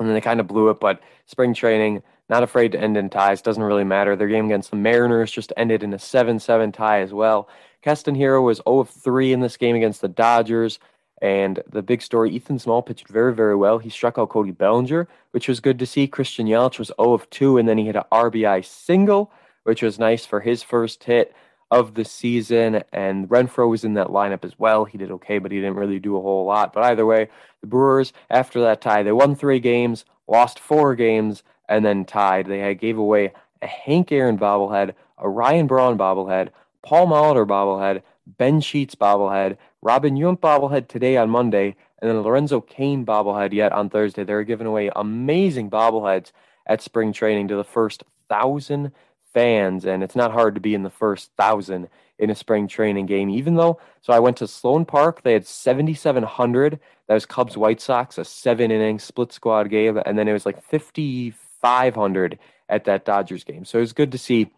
[0.02, 3.08] and then they kind of blew it, but spring training, not afraid to end in
[3.08, 3.42] ties.
[3.42, 4.16] Doesn't really matter.
[4.16, 7.48] Their game against the Mariners just ended in a 7 7 tie as well.
[7.82, 10.78] Keston Hiura was 0 of 3 in this game against the Dodgers.
[11.20, 13.78] And the big story, Ethan Small pitched very, very well.
[13.78, 16.08] He struck out Cody Bellinger, which was good to see.
[16.08, 19.30] Christian Yelich was 0 of 2, and then he hit an RBI single,
[19.64, 21.34] which was nice for his first hit
[21.70, 22.82] of the season.
[22.92, 24.84] And Renfroe was in that lineup as well.
[24.84, 26.72] He did okay, but he didn't really do a whole lot.
[26.72, 27.28] But either way,
[27.60, 32.46] the Brewers, after that tie, they won three games, lost four games, and then tied.
[32.46, 36.50] They gave away a Hank Aaron bobblehead, a Ryan Braun bobblehead,
[36.82, 42.60] Paul Molitor bobblehead, Ben Sheets bobblehead, Robin Yount bobblehead today on Monday, and then Lorenzo
[42.60, 44.24] Cain bobblehead yet on Thursday.
[44.24, 46.32] They're giving away amazing bobbleheads
[46.66, 48.92] at spring training to the first thousand
[49.32, 53.06] fans, and it's not hard to be in the first thousand in a spring training
[53.06, 53.80] game, even though.
[54.00, 55.22] So I went to Sloan Park.
[55.22, 56.78] They had 7,700.
[57.08, 60.00] That was Cubs White Sox, a seven inning split squad game.
[60.04, 63.64] And then it was like 50 500 at that Dodgers game.
[63.64, 64.52] So it was good to see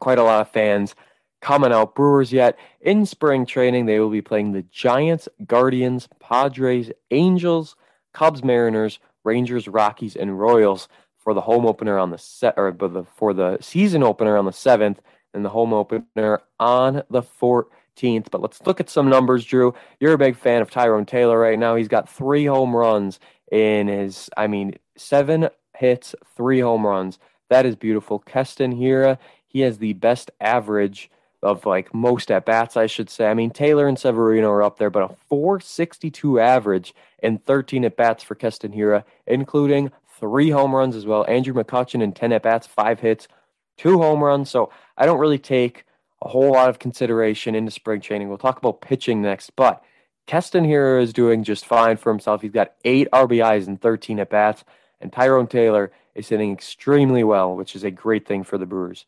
[0.00, 0.94] quite a lot of fans
[1.40, 1.94] coming out.
[1.94, 7.76] Brewers yet in spring training, they will be playing the Giants, Guardians, Padres, Angels,
[8.12, 10.88] Cubs, Mariners, Rangers, Rockies, and Royals
[11.24, 12.76] for the home opener on the set or
[13.16, 15.00] for the season opener on the seventh
[15.32, 18.30] and the home opener on the 14th.
[18.30, 19.74] But let's look at some numbers, Drew.
[19.98, 21.74] You're a big fan of Tyrone Taylor right now.
[21.74, 23.18] He's got three home runs
[23.50, 27.18] in his, I mean, seven hits, three home runs.
[27.48, 28.18] That is beautiful.
[28.20, 31.10] Keston Hiura, he has the best average
[31.42, 33.26] of like most at bats, I should say.
[33.26, 37.96] I mean, Taylor and Severino are up there, but a 462 average and 13 at
[37.96, 39.92] bats for Keston Hiura, including
[40.24, 41.26] three home runs as well.
[41.28, 43.28] Andrew McCutchen and 10 at bats, five hits,
[43.76, 44.48] two home runs.
[44.48, 45.84] So I don't really take
[46.22, 48.30] a whole lot of consideration into spring training.
[48.30, 49.84] We'll talk about pitching next, but
[50.26, 52.40] Keston Hiura is doing just fine for himself.
[52.40, 54.64] He's got eight RBIs and 13 at bats,
[54.98, 59.04] and Tyrone Taylor is hitting extremely well, which is a great thing for the Brewers.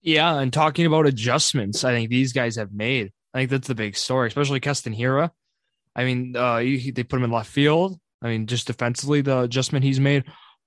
[0.00, 3.12] Yeah, and talking about adjustments, I think these guys have made.
[3.34, 5.30] I think that's the big story, especially Keston Hiura.
[5.94, 8.00] I mean, uh, he, they put him in left field.
[8.22, 10.24] I mean, just defensively, the adjustment he's made.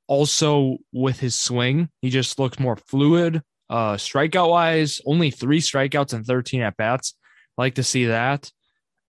[0.08, 3.42] Also, with his swing, he just looks more fluid.
[3.70, 7.16] Uh, strikeout wise, only three strikeouts and 13 at bats.
[7.58, 8.52] Like to see that.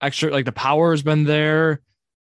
[0.02, 1.80] Extra, like the power has been there.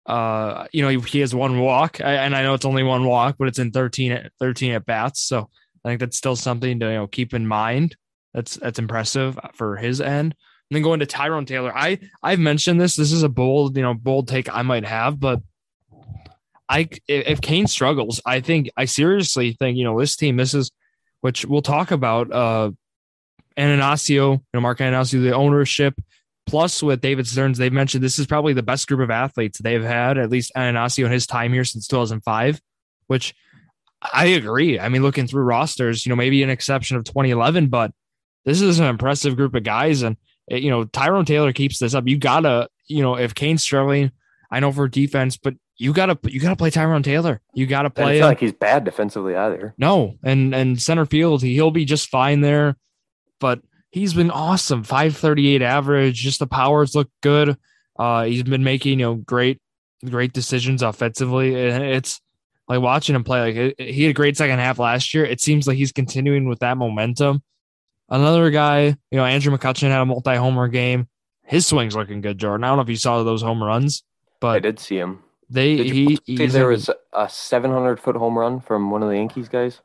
[0.06, 3.36] Uh, you know, he, he has one walk, and I know it's only one walk,
[3.38, 5.22] but it's in 13, at 13 at bats.
[5.22, 5.48] So
[5.84, 7.96] I think that's still something to you know keep in mind.
[8.32, 10.34] That's that's impressive for his end.
[10.70, 12.96] And then going to Tyrone Taylor, I I've mentioned this.
[12.96, 15.40] This is a bold you know bold take I might have, but
[16.68, 20.36] I if Cain struggles, I think I seriously think you know this team.
[20.36, 20.70] misses,
[21.20, 22.32] which we'll talk about.
[22.32, 22.70] Uh,
[23.56, 25.94] Attanasio, you know Mark Attanasio, the ownership.
[26.46, 29.82] Plus, with David Stearns, they've mentioned this is probably the best group of athletes they've
[29.82, 32.60] had, at least Attanasio in his time here since 2005,
[33.06, 33.34] which
[34.12, 34.78] I agree.
[34.78, 37.92] I mean, looking through rosters, you know, maybe an exception of 2011, but
[38.44, 40.02] this is an impressive group of guys.
[40.02, 40.16] And,
[40.50, 42.06] eh, you know, Tyrone Taylor keeps this up.
[42.06, 44.10] You got to, you know, if Cain's struggling,
[44.50, 47.40] I know for defense, but you gotta you gotta play Tyrone Taylor.
[47.52, 48.18] You gotta play.
[48.18, 49.74] It's like he's bad defensively either.
[49.76, 52.76] No, and and center field, he'll be just fine there.
[53.40, 53.60] But
[53.90, 54.84] he's been awesome.
[54.84, 56.16] Five thirty eight average.
[56.16, 57.56] Just the powers look good.
[57.96, 59.60] Uh, he's been making you know great
[60.04, 61.54] great decisions offensively.
[61.54, 62.20] It's
[62.68, 65.24] like watching him play, like he had a great second half last year.
[65.24, 67.42] It seems like he's continuing with that momentum.
[68.08, 71.08] Another guy, you know, Andrew McCutchen had a multi homer game.
[71.42, 72.62] His swing's looking good, Jordan.
[72.62, 74.04] I don't know if you saw those home runs,
[74.40, 75.23] but I did see him.
[75.50, 79.16] They did he, see there was a 700 foot home run from one of the
[79.16, 79.80] Yankees guys.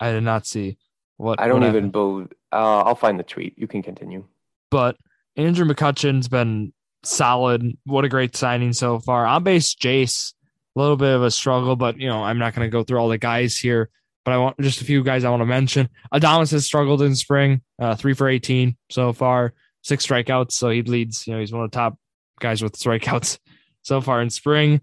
[0.00, 0.78] I did not see
[1.16, 1.40] what.
[1.40, 2.28] I don't what even believe.
[2.52, 3.58] Uh, I'll find the tweet.
[3.58, 4.24] You can continue.
[4.70, 4.96] But
[5.36, 7.76] Andrew McCutchen's been solid.
[7.84, 9.26] What a great signing so far.
[9.26, 10.34] On base, Jace
[10.74, 12.98] a little bit of a struggle, but you know, I'm not going to go through
[12.98, 13.90] all the guys here.
[14.24, 15.88] But I want just a few guys I want to mention.
[16.14, 20.52] Adames has struggled in spring, uh, three for 18 so far, six strikeouts.
[20.52, 21.98] So he leads, you know, he's one of the top
[22.38, 23.38] guys with strikeouts
[23.82, 24.80] so far in spring.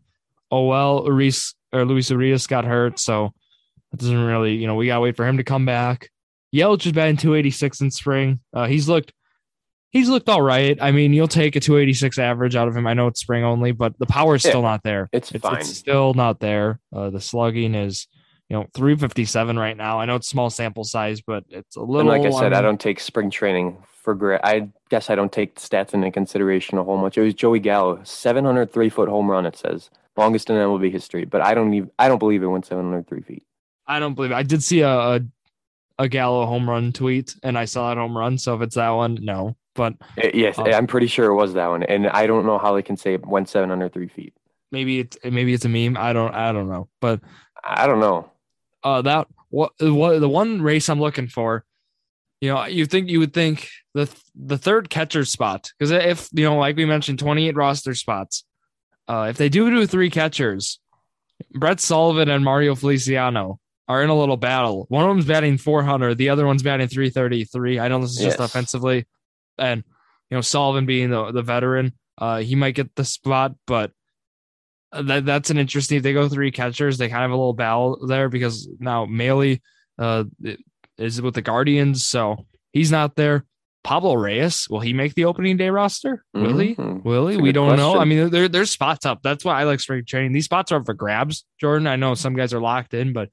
[0.51, 3.33] Oh well, Luis or Luis Urias got hurt, so
[3.93, 6.09] it doesn't really, you know, we gotta wait for him to come back.
[6.53, 8.39] Yelich is batting 286 in spring.
[8.53, 9.13] Uh, he's looked
[9.91, 10.77] he's looked all right.
[10.81, 12.87] I mean, you'll take a 286 average out of him.
[12.87, 15.09] I know it's spring only, but the power is still not there.
[15.11, 15.57] It's, it's fine.
[15.57, 16.79] It's still not there.
[16.95, 18.07] Uh, the slugging is,
[18.49, 19.99] you know, 357 right now.
[19.99, 22.11] I know it's small sample size, but it's a little.
[22.11, 24.41] And like I said, I don't take spring training for grit.
[24.43, 27.17] I guess I don't take stats into consideration a whole much.
[27.17, 29.45] It was Joey Gallo, 703 foot home run.
[29.45, 31.91] It says longest in MLB history, but I don't even.
[31.99, 33.43] I don't believe it went 703 feet.
[33.87, 34.35] I don't believe it.
[34.35, 35.21] I did see a, a
[35.99, 38.37] a Gallo home run tweet, and I saw that home run.
[38.37, 39.55] So if it's that one, no.
[39.75, 42.57] But uh, yes, uh, I'm pretty sure it was that one, and I don't know
[42.57, 44.33] how they can say it went 703 feet.
[44.71, 45.97] Maybe it's maybe it's a meme.
[45.97, 47.21] I don't I don't know, but
[47.63, 48.31] I don't know.
[48.83, 51.65] Uh, that what what the one race I'm looking for.
[52.41, 56.45] You know, you think you would think the the third catcher spot because if you
[56.45, 58.45] know, like we mentioned, 28 roster spots.
[59.09, 60.79] Uh, if they do do three catchers,
[61.51, 64.85] Brett Sullivan and Mario Feliciano are in a little battle.
[64.89, 67.79] One of them's batting 400, the other one's batting 333.
[67.79, 68.49] I know this is just yes.
[68.49, 69.07] offensively,
[69.57, 69.83] and
[70.29, 73.91] you know Sullivan being the the veteran, uh, he might get the spot, but
[74.91, 75.97] that that's an interesting.
[75.97, 79.05] If they go three catchers, they kind of have a little battle there because now
[79.05, 79.57] Maile
[79.97, 80.25] uh,
[80.99, 83.43] is with the Guardians, so he's not there.
[83.83, 86.23] Pablo Reyes, will he make the opening day roster?
[86.33, 86.97] Will mm-hmm.
[86.97, 86.99] he?
[87.03, 87.37] Will he?
[87.37, 87.93] We don't question.
[87.93, 87.99] know.
[87.99, 89.21] I mean, there, there's spots up.
[89.23, 90.33] That's why I like spring training.
[90.33, 91.87] These spots are up for grabs, Jordan.
[91.87, 93.29] I know some guys are locked in, but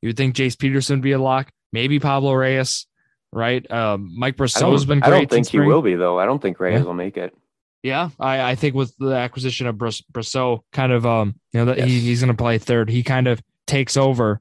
[0.00, 1.50] you would think Jace Peterson would be a lock.
[1.72, 2.86] Maybe Pablo Reyes,
[3.32, 3.70] right?
[3.70, 5.12] Um, Mike Brosseau has been great.
[5.12, 6.18] I don't think he will be, though.
[6.18, 6.84] I don't think Reyes yeah.
[6.84, 7.34] will make it.
[7.82, 11.78] Yeah, I, I think with the acquisition of Brosseau, kind of, um, you know, that
[11.78, 11.86] yes.
[11.86, 12.88] he, he's going to play third.
[12.88, 14.40] He kind of takes over,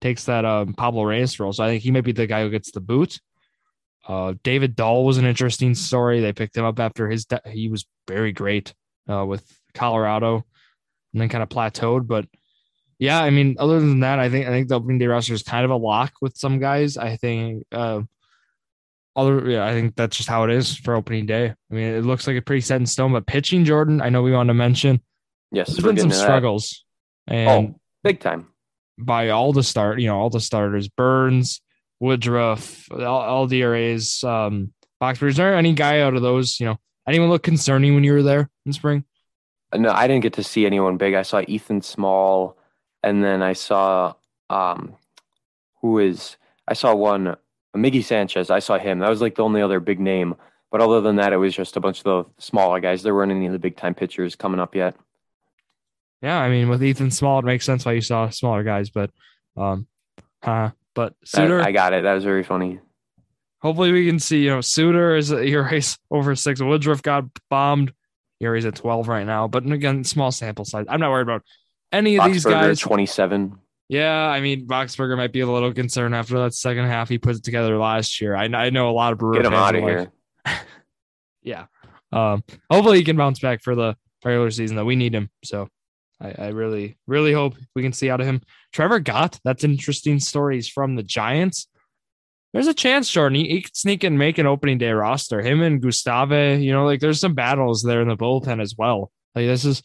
[0.00, 1.52] takes that um, Pablo Reyes role.
[1.52, 3.20] So I think he might be the guy who gets the boot.
[4.06, 6.20] Uh, David Dahl was an interesting story.
[6.20, 8.72] They picked him up after his de- he was very great
[9.10, 10.44] uh, with Colorado,
[11.12, 12.06] and then kind of plateaued.
[12.06, 12.26] But
[12.98, 15.42] yeah, I mean, other than that, I think I think the opening day roster is
[15.42, 16.96] kind of a lock with some guys.
[16.96, 18.02] I think uh,
[19.16, 21.46] other yeah, I think that's just how it is for opening day.
[21.48, 23.12] I mean, it looks like a pretty set in stone.
[23.12, 25.02] But pitching, Jordan, I know we want to mention.
[25.50, 26.84] Yes, there's been some struggles,
[27.26, 27.34] that.
[27.34, 28.48] and oh, big time
[28.98, 31.60] by all the start, you know, all the starters, Burnes,
[32.00, 35.30] Woodruff, all, all DRAs, um, Boxberg.
[35.30, 36.60] Is there any guy out of those?
[36.60, 39.04] You know, anyone look concerning when you were there in spring?
[39.74, 41.14] No, I didn't get to see anyone big.
[41.14, 42.56] I saw Ethan Small,
[43.02, 44.14] and then I saw
[44.48, 44.94] um,
[45.80, 46.36] who is
[46.68, 47.36] I saw one
[47.74, 48.50] Miggy Sanchez.
[48.50, 49.00] I saw him.
[49.00, 50.34] That was like the only other big name.
[50.70, 53.02] But other than that, it was just a bunch of the smaller guys.
[53.02, 54.96] There weren't any of the big time pitchers coming up yet.
[56.22, 58.90] Yeah, I mean, with Ethan Small, it makes sense why you saw smaller guys.
[58.90, 59.10] But,
[59.56, 59.86] um,
[60.42, 60.70] huh.
[60.96, 62.02] But Suter, I, got it.
[62.02, 62.80] That was very funny.
[63.60, 64.42] Hopefully, we can see.
[64.44, 66.60] You know, Suter is a race over six.
[66.60, 67.92] Woodruff got bombed.
[68.40, 69.46] He's at twelve right now.
[69.46, 70.86] But again, small sample size.
[70.88, 71.42] I'm not worried about
[71.92, 72.80] any of Boxberger, these guys.
[72.80, 73.58] Twenty seven.
[73.88, 77.36] Yeah, I mean, Boxberger might be a little concerned after that second half he put
[77.36, 78.34] it together last year.
[78.34, 80.10] I, I know a lot of Brewer Get him out of here.
[81.42, 81.66] yeah.
[82.10, 85.30] Um, hopefully he can bounce back for the regular season, That We need him.
[85.44, 85.68] So
[86.20, 88.42] I, I really, really hope we can see out of him.
[88.76, 91.66] Trevor Gott, that's interesting stories from the Giants.
[92.52, 93.36] There's a chance, Jordan.
[93.36, 95.40] He, he could sneak and make an opening day roster.
[95.40, 99.10] Him and Gustave, you know, like there's some battles there in the bullpen as well.
[99.34, 99.80] Like this is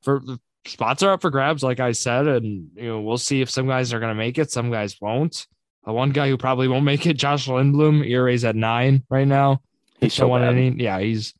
[0.00, 0.22] for
[0.64, 3.66] spots are up for grabs, like I said, and you know we'll see if some
[3.66, 5.46] guys are going to make it, some guys won't.
[5.84, 9.60] The one guy who probably won't make it, Josh Lindblom, ERA's at nine right now.
[10.00, 10.80] He's so one inning.
[10.80, 11.34] Yeah, he's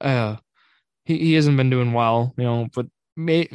[0.00, 0.34] uh
[1.04, 2.86] he, he hasn't been doing well, you know, but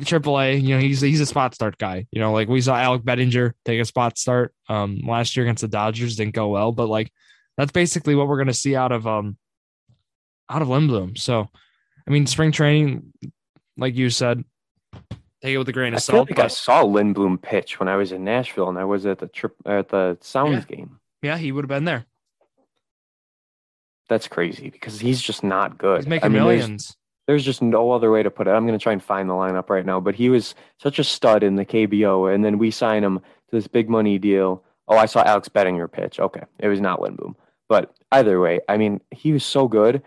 [0.05, 2.05] Triple A, you know, he's he's a spot start guy.
[2.11, 5.61] You know, like we saw Alec Bettinger take a spot start um last year against
[5.61, 7.11] the Dodgers, didn't go well, but like
[7.57, 9.37] that's basically what we're gonna see out of um
[10.49, 11.17] out of Lindblom.
[11.17, 11.47] So
[12.05, 13.13] I mean spring training,
[13.77, 14.43] like you said,
[15.41, 16.29] take it with a grain of I salt.
[16.29, 16.45] I feel like.
[16.45, 19.55] I saw Lindblom pitch when I was in Nashville, and I was at the trip
[19.65, 20.75] at the Sounds yeah.
[20.75, 20.99] game.
[21.21, 22.05] Yeah, he would have been there.
[24.09, 26.01] That's crazy because he's just not good.
[26.01, 26.97] He's making I mean, millions.
[27.27, 28.51] There's, just no other way to put it.
[28.51, 31.03] I'm going to try and find the lineup right now, but he was such a
[31.03, 34.63] stud in the KBO, and then we sign him to this big money deal.
[34.87, 36.19] Oh, I saw Alex Bettinger pitch.
[36.19, 37.35] Okay, it was not Lindblom,
[37.69, 40.03] but either way, I mean, he was so good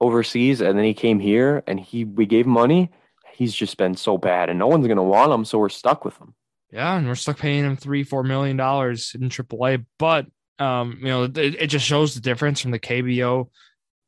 [0.00, 2.90] overseas, and then he came here, and he we gave him money
[3.34, 6.04] he's just been so bad, and no one's going to want him, so we're stuck
[6.04, 6.34] with him.
[6.70, 9.84] Yeah, and we're stuck paying him three, four million dollars in AAA.
[9.98, 10.26] But
[10.58, 13.48] um, you know, it, it, just shows the difference from the KBO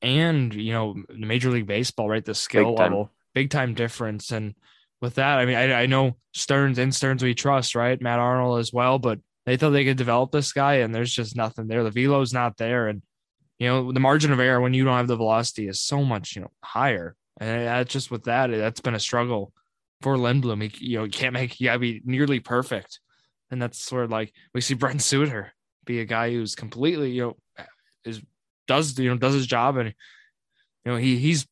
[0.02, 2.24] and you know the Major League Baseball, right?
[2.24, 4.30] The skill big level, big time difference.
[4.32, 4.54] And
[5.00, 8.00] with that, I mean, I, I know Stearns and Stearns we trust, right?
[8.00, 11.36] Matt Arnold as well, but they thought they could develop this guy, and there's just
[11.36, 11.84] nothing there.
[11.84, 13.02] The velo's not there, and
[13.58, 16.36] you know the margin of error when you don't have the velocity is so much
[16.36, 17.16] you know higher.
[17.38, 19.52] And that's just with that, that's been a struggle
[20.00, 20.62] for Lindblom.
[20.62, 23.00] He, you know, he can't make, you gotta be nearly perfect.
[23.50, 25.52] And that's sort of like we see Brent Suter
[25.84, 27.66] be a guy who's completely, you know,
[28.04, 28.22] is
[28.66, 29.94] does you know does his job and
[30.84, 31.46] you know he he's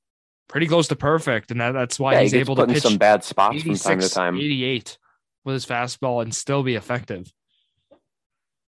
[0.49, 2.99] pretty close to perfect, and that, that's why yeah, he's he able to pitch some
[2.99, 4.37] bad spots from time to time.
[4.37, 4.99] 88
[5.45, 7.33] with his fastball and still be effective.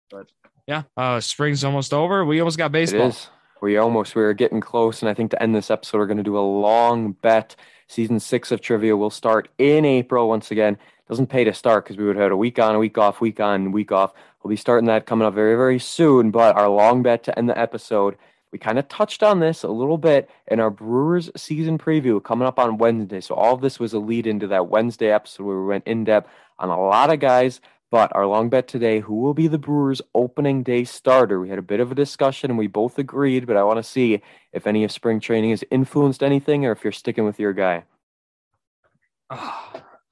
[0.10, 0.28] But
[0.68, 2.26] yeah, uh spring's almost over.
[2.26, 3.08] We almost got baseball.
[3.08, 3.30] It is
[3.62, 6.18] we almost we are getting close and i think to end this episode we're going
[6.18, 7.56] to do a long bet
[7.88, 10.78] season six of trivia will start in april once again
[11.08, 13.22] doesn't pay to start because we would have had a week on a week off
[13.22, 16.68] week on week off we'll be starting that coming up very very soon but our
[16.68, 18.18] long bet to end the episode
[18.52, 22.48] we kind of touched on this a little bit in our brewers season preview coming
[22.48, 25.60] up on wednesday so all of this was a lead into that wednesday episode where
[25.60, 27.62] we went in depth on a lot of guys
[27.92, 31.42] but our long bet today, who will be the Brewers' opening day starter?
[31.42, 33.84] We had a bit of a discussion and we both agreed, but I want to
[33.84, 34.22] see
[34.54, 37.84] if any of spring training has influenced anything or if you're sticking with your guy.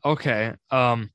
[0.06, 0.54] okay.
[0.70, 1.10] Um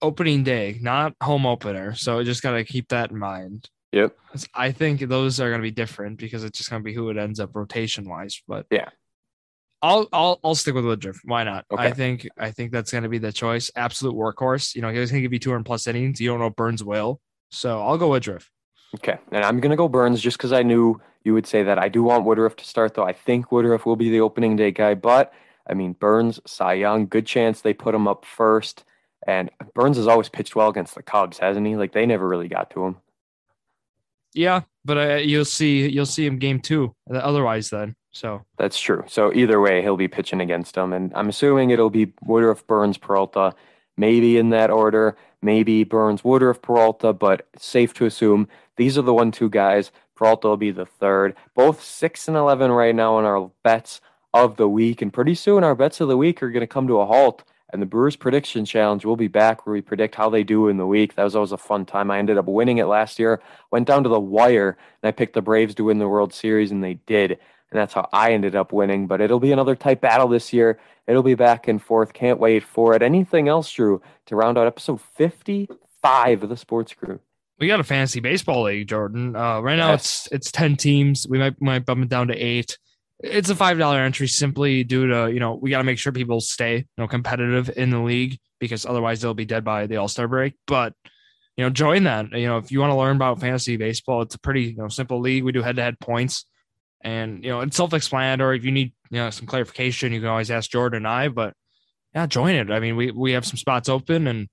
[0.00, 1.96] opening day, not home opener.
[1.96, 3.68] So just gotta keep that in mind.
[3.92, 4.16] Yep.
[4.54, 7.40] I think those are gonna be different because it's just gonna be who it ends
[7.40, 8.42] up rotation wise.
[8.46, 8.90] But yeah.
[9.80, 11.20] I'll I'll I'll stick with Woodruff.
[11.24, 11.64] Why not?
[11.70, 11.82] Okay.
[11.82, 13.70] I think I think that's going to be the choice.
[13.76, 14.74] Absolute workhorse.
[14.74, 16.20] You know, he's going to give you 200 plus innings.
[16.20, 17.20] You don't know Burnes will,
[17.50, 18.50] so I'll go Woodruff.
[18.96, 21.78] Okay, and I'm going to go Burnes just because I knew you would say that.
[21.78, 23.04] I do want Woodruff to start, though.
[23.04, 25.32] I think Woodruff will be the opening day guy, but
[25.68, 28.84] I mean Burnes, Cy Young, good chance they put him up first.
[29.26, 31.76] And Burnes has always pitched well against the Cubs, hasn't he?
[31.76, 32.96] Like they never really got to him.
[34.34, 36.94] Yeah, but uh, you'll see you'll see him game two.
[37.10, 39.04] Otherwise, then so that's true.
[39.06, 42.98] So either way, he'll be pitching against them, and I'm assuming it'll be Woodruff, Burnes,
[42.98, 43.54] Peralta,
[43.96, 45.16] maybe in that order.
[45.40, 49.92] Maybe Burnes, Woodruff, Peralta, but safe to assume these are the one-two guys.
[50.16, 51.36] Peralta will be the third.
[51.54, 54.00] Both six and eleven right now in our bets
[54.34, 56.88] of the week, and pretty soon our bets of the week are going to come
[56.88, 57.44] to a halt.
[57.72, 60.78] And the Brewers Prediction Challenge will be back where we predict how they do in
[60.78, 61.14] the week.
[61.14, 62.10] That was always a fun time.
[62.10, 63.42] I ended up winning it last year.
[63.70, 66.70] Went down to the wire, and I picked the Braves to win the World Series,
[66.70, 67.38] and they did
[67.70, 69.06] and that's how I ended up winning.
[69.06, 70.78] But it'll be another tight battle this year.
[71.06, 72.12] It'll be back and forth.
[72.12, 73.02] Can't wait for it.
[73.02, 77.20] Anything else, Drew, to round out episode 55 of the Sports Crew?
[77.58, 79.34] we got a fantasy baseball league, Jordan.
[79.34, 80.00] Uh, right now yes.
[80.00, 81.26] it's it's ten teams.
[81.28, 82.78] We might might bump it down to eight.
[83.20, 86.12] It's a five dollar entry simply due to you know we got to make sure
[86.12, 89.96] people stay you know competitive in the league because otherwise they'll be dead by the
[89.96, 90.54] All Star break.
[90.66, 90.92] But
[91.56, 92.30] you know join that.
[92.32, 94.88] You know if you want to learn about fantasy baseball, it's a pretty you know
[94.88, 95.44] simple league.
[95.44, 96.46] We do head to head points,
[97.02, 98.56] and you know it's self explanatory.
[98.56, 101.28] If you need you know some clarification, you can always ask Jordan and I.
[101.28, 101.54] But
[102.14, 102.70] yeah, join it.
[102.70, 104.48] I mean we we have some spots open and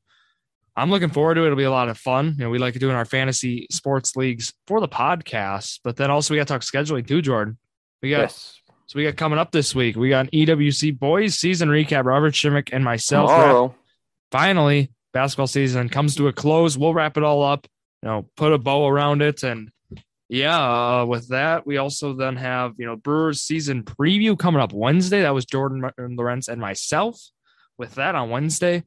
[0.78, 1.46] I'm looking forward to it.
[1.46, 2.36] It'll be a lot of fun.
[2.38, 6.34] You know, we like doing our fantasy sports leagues for the podcast, but then also
[6.34, 7.58] we got to talk scheduling too, Jordan.
[8.06, 8.62] We got yes.
[8.86, 9.96] so we got coming up this week.
[9.96, 12.06] We got an EWC boys season recap.
[12.06, 13.32] Robert Shimmick and myself.
[13.32, 13.76] Wrap,
[14.32, 16.78] finally, basketball season comes to a close.
[16.78, 17.66] We'll wrap it all up.
[18.04, 19.72] You know, put a bow around it, and
[20.30, 21.02] yeah.
[21.02, 25.24] Uh, with that, we also then have you know Brewers season preview coming up Wednesday.
[25.24, 27.20] That was Jordan Lorenz and myself.
[27.80, 28.84] With that on Wednesday.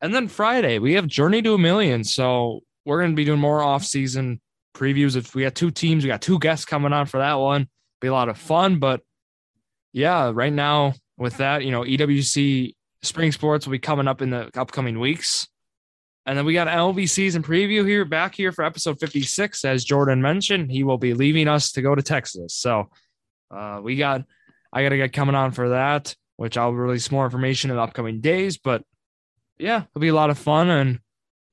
[0.00, 2.04] And then Friday, we have Journey to a Million.
[2.04, 4.40] So we're going to be doing more off-season
[4.72, 5.16] previews.
[5.16, 7.68] If we got two teams, we got two guests coming on for that one.
[8.00, 8.78] Be a lot of fun.
[8.78, 9.00] But
[9.92, 14.30] yeah, right now with that, you know, EWC spring sports will be coming up in
[14.30, 15.48] the upcoming weeks.
[16.26, 19.64] And then we got LV season preview here back here for episode 56.
[19.64, 22.54] As Jordan mentioned, he will be leaving us to go to Texas.
[22.54, 22.90] So
[23.50, 24.22] uh, we got,
[24.72, 27.82] I got to get coming on for that, which I'll release more information in the
[27.82, 28.58] upcoming days.
[28.58, 28.82] But
[29.56, 30.68] yeah, it'll be a lot of fun.
[30.68, 31.00] And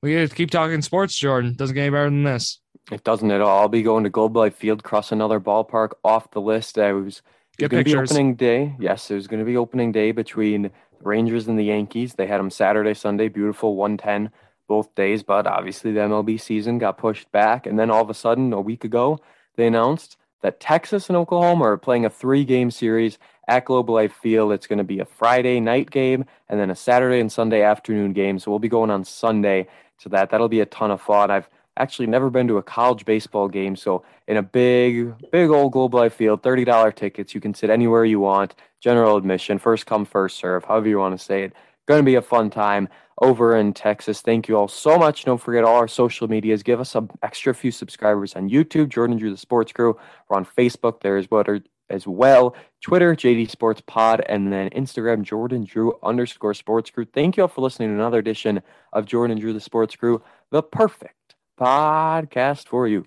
[0.02, 1.54] we keep talking sports, Jordan.
[1.54, 2.60] Doesn't get any better than this.
[2.90, 3.60] It doesn't at all.
[3.60, 6.78] I'll be going to Globe Life Field, cross another ballpark off the list.
[6.78, 7.22] I was
[7.58, 8.74] going to be opening day.
[8.78, 10.70] Yes, it was going to be opening day between the
[11.00, 12.14] Rangers and the Yankees.
[12.14, 14.30] They had them Saturday, Sunday, beautiful 110
[14.66, 17.66] both days, but obviously the MLB season got pushed back.
[17.66, 19.18] And then all of a sudden, a week ago,
[19.56, 23.18] they announced that Texas and Oklahoma are playing a three game series
[23.48, 24.52] at Globe Life Field.
[24.52, 28.12] It's going to be a Friday night game and then a Saturday and Sunday afternoon
[28.12, 28.38] game.
[28.38, 29.68] So we'll be going on Sunday
[30.00, 30.30] to that.
[30.30, 31.30] That'll be a ton of fun.
[31.30, 33.76] I've actually never been to a college baseball game.
[33.76, 37.34] So in a big, big old Globe Life Field, $30 tickets.
[37.34, 41.18] You can sit anywhere you want, general admission, first come, first serve, however you want
[41.18, 41.52] to say it.
[41.86, 42.88] Going to be a fun time
[43.20, 44.20] over in Texas.
[44.20, 45.24] Thank you all so much.
[45.24, 46.62] Don't forget all our social medias.
[46.62, 49.98] Give us some extra few subscribers on YouTube, Jordan Drew the Sports Crew.
[50.28, 51.44] We're on Facebook there as well
[51.90, 52.56] as well.
[52.80, 57.04] Twitter, JD Sports Pod, and then Instagram, Jordan Drew underscore Sports Crew.
[57.04, 58.62] Thank you all for listening to another edition
[58.92, 61.14] of Jordan Drew the Sports Crew, the perfect
[61.56, 63.02] podcast for you.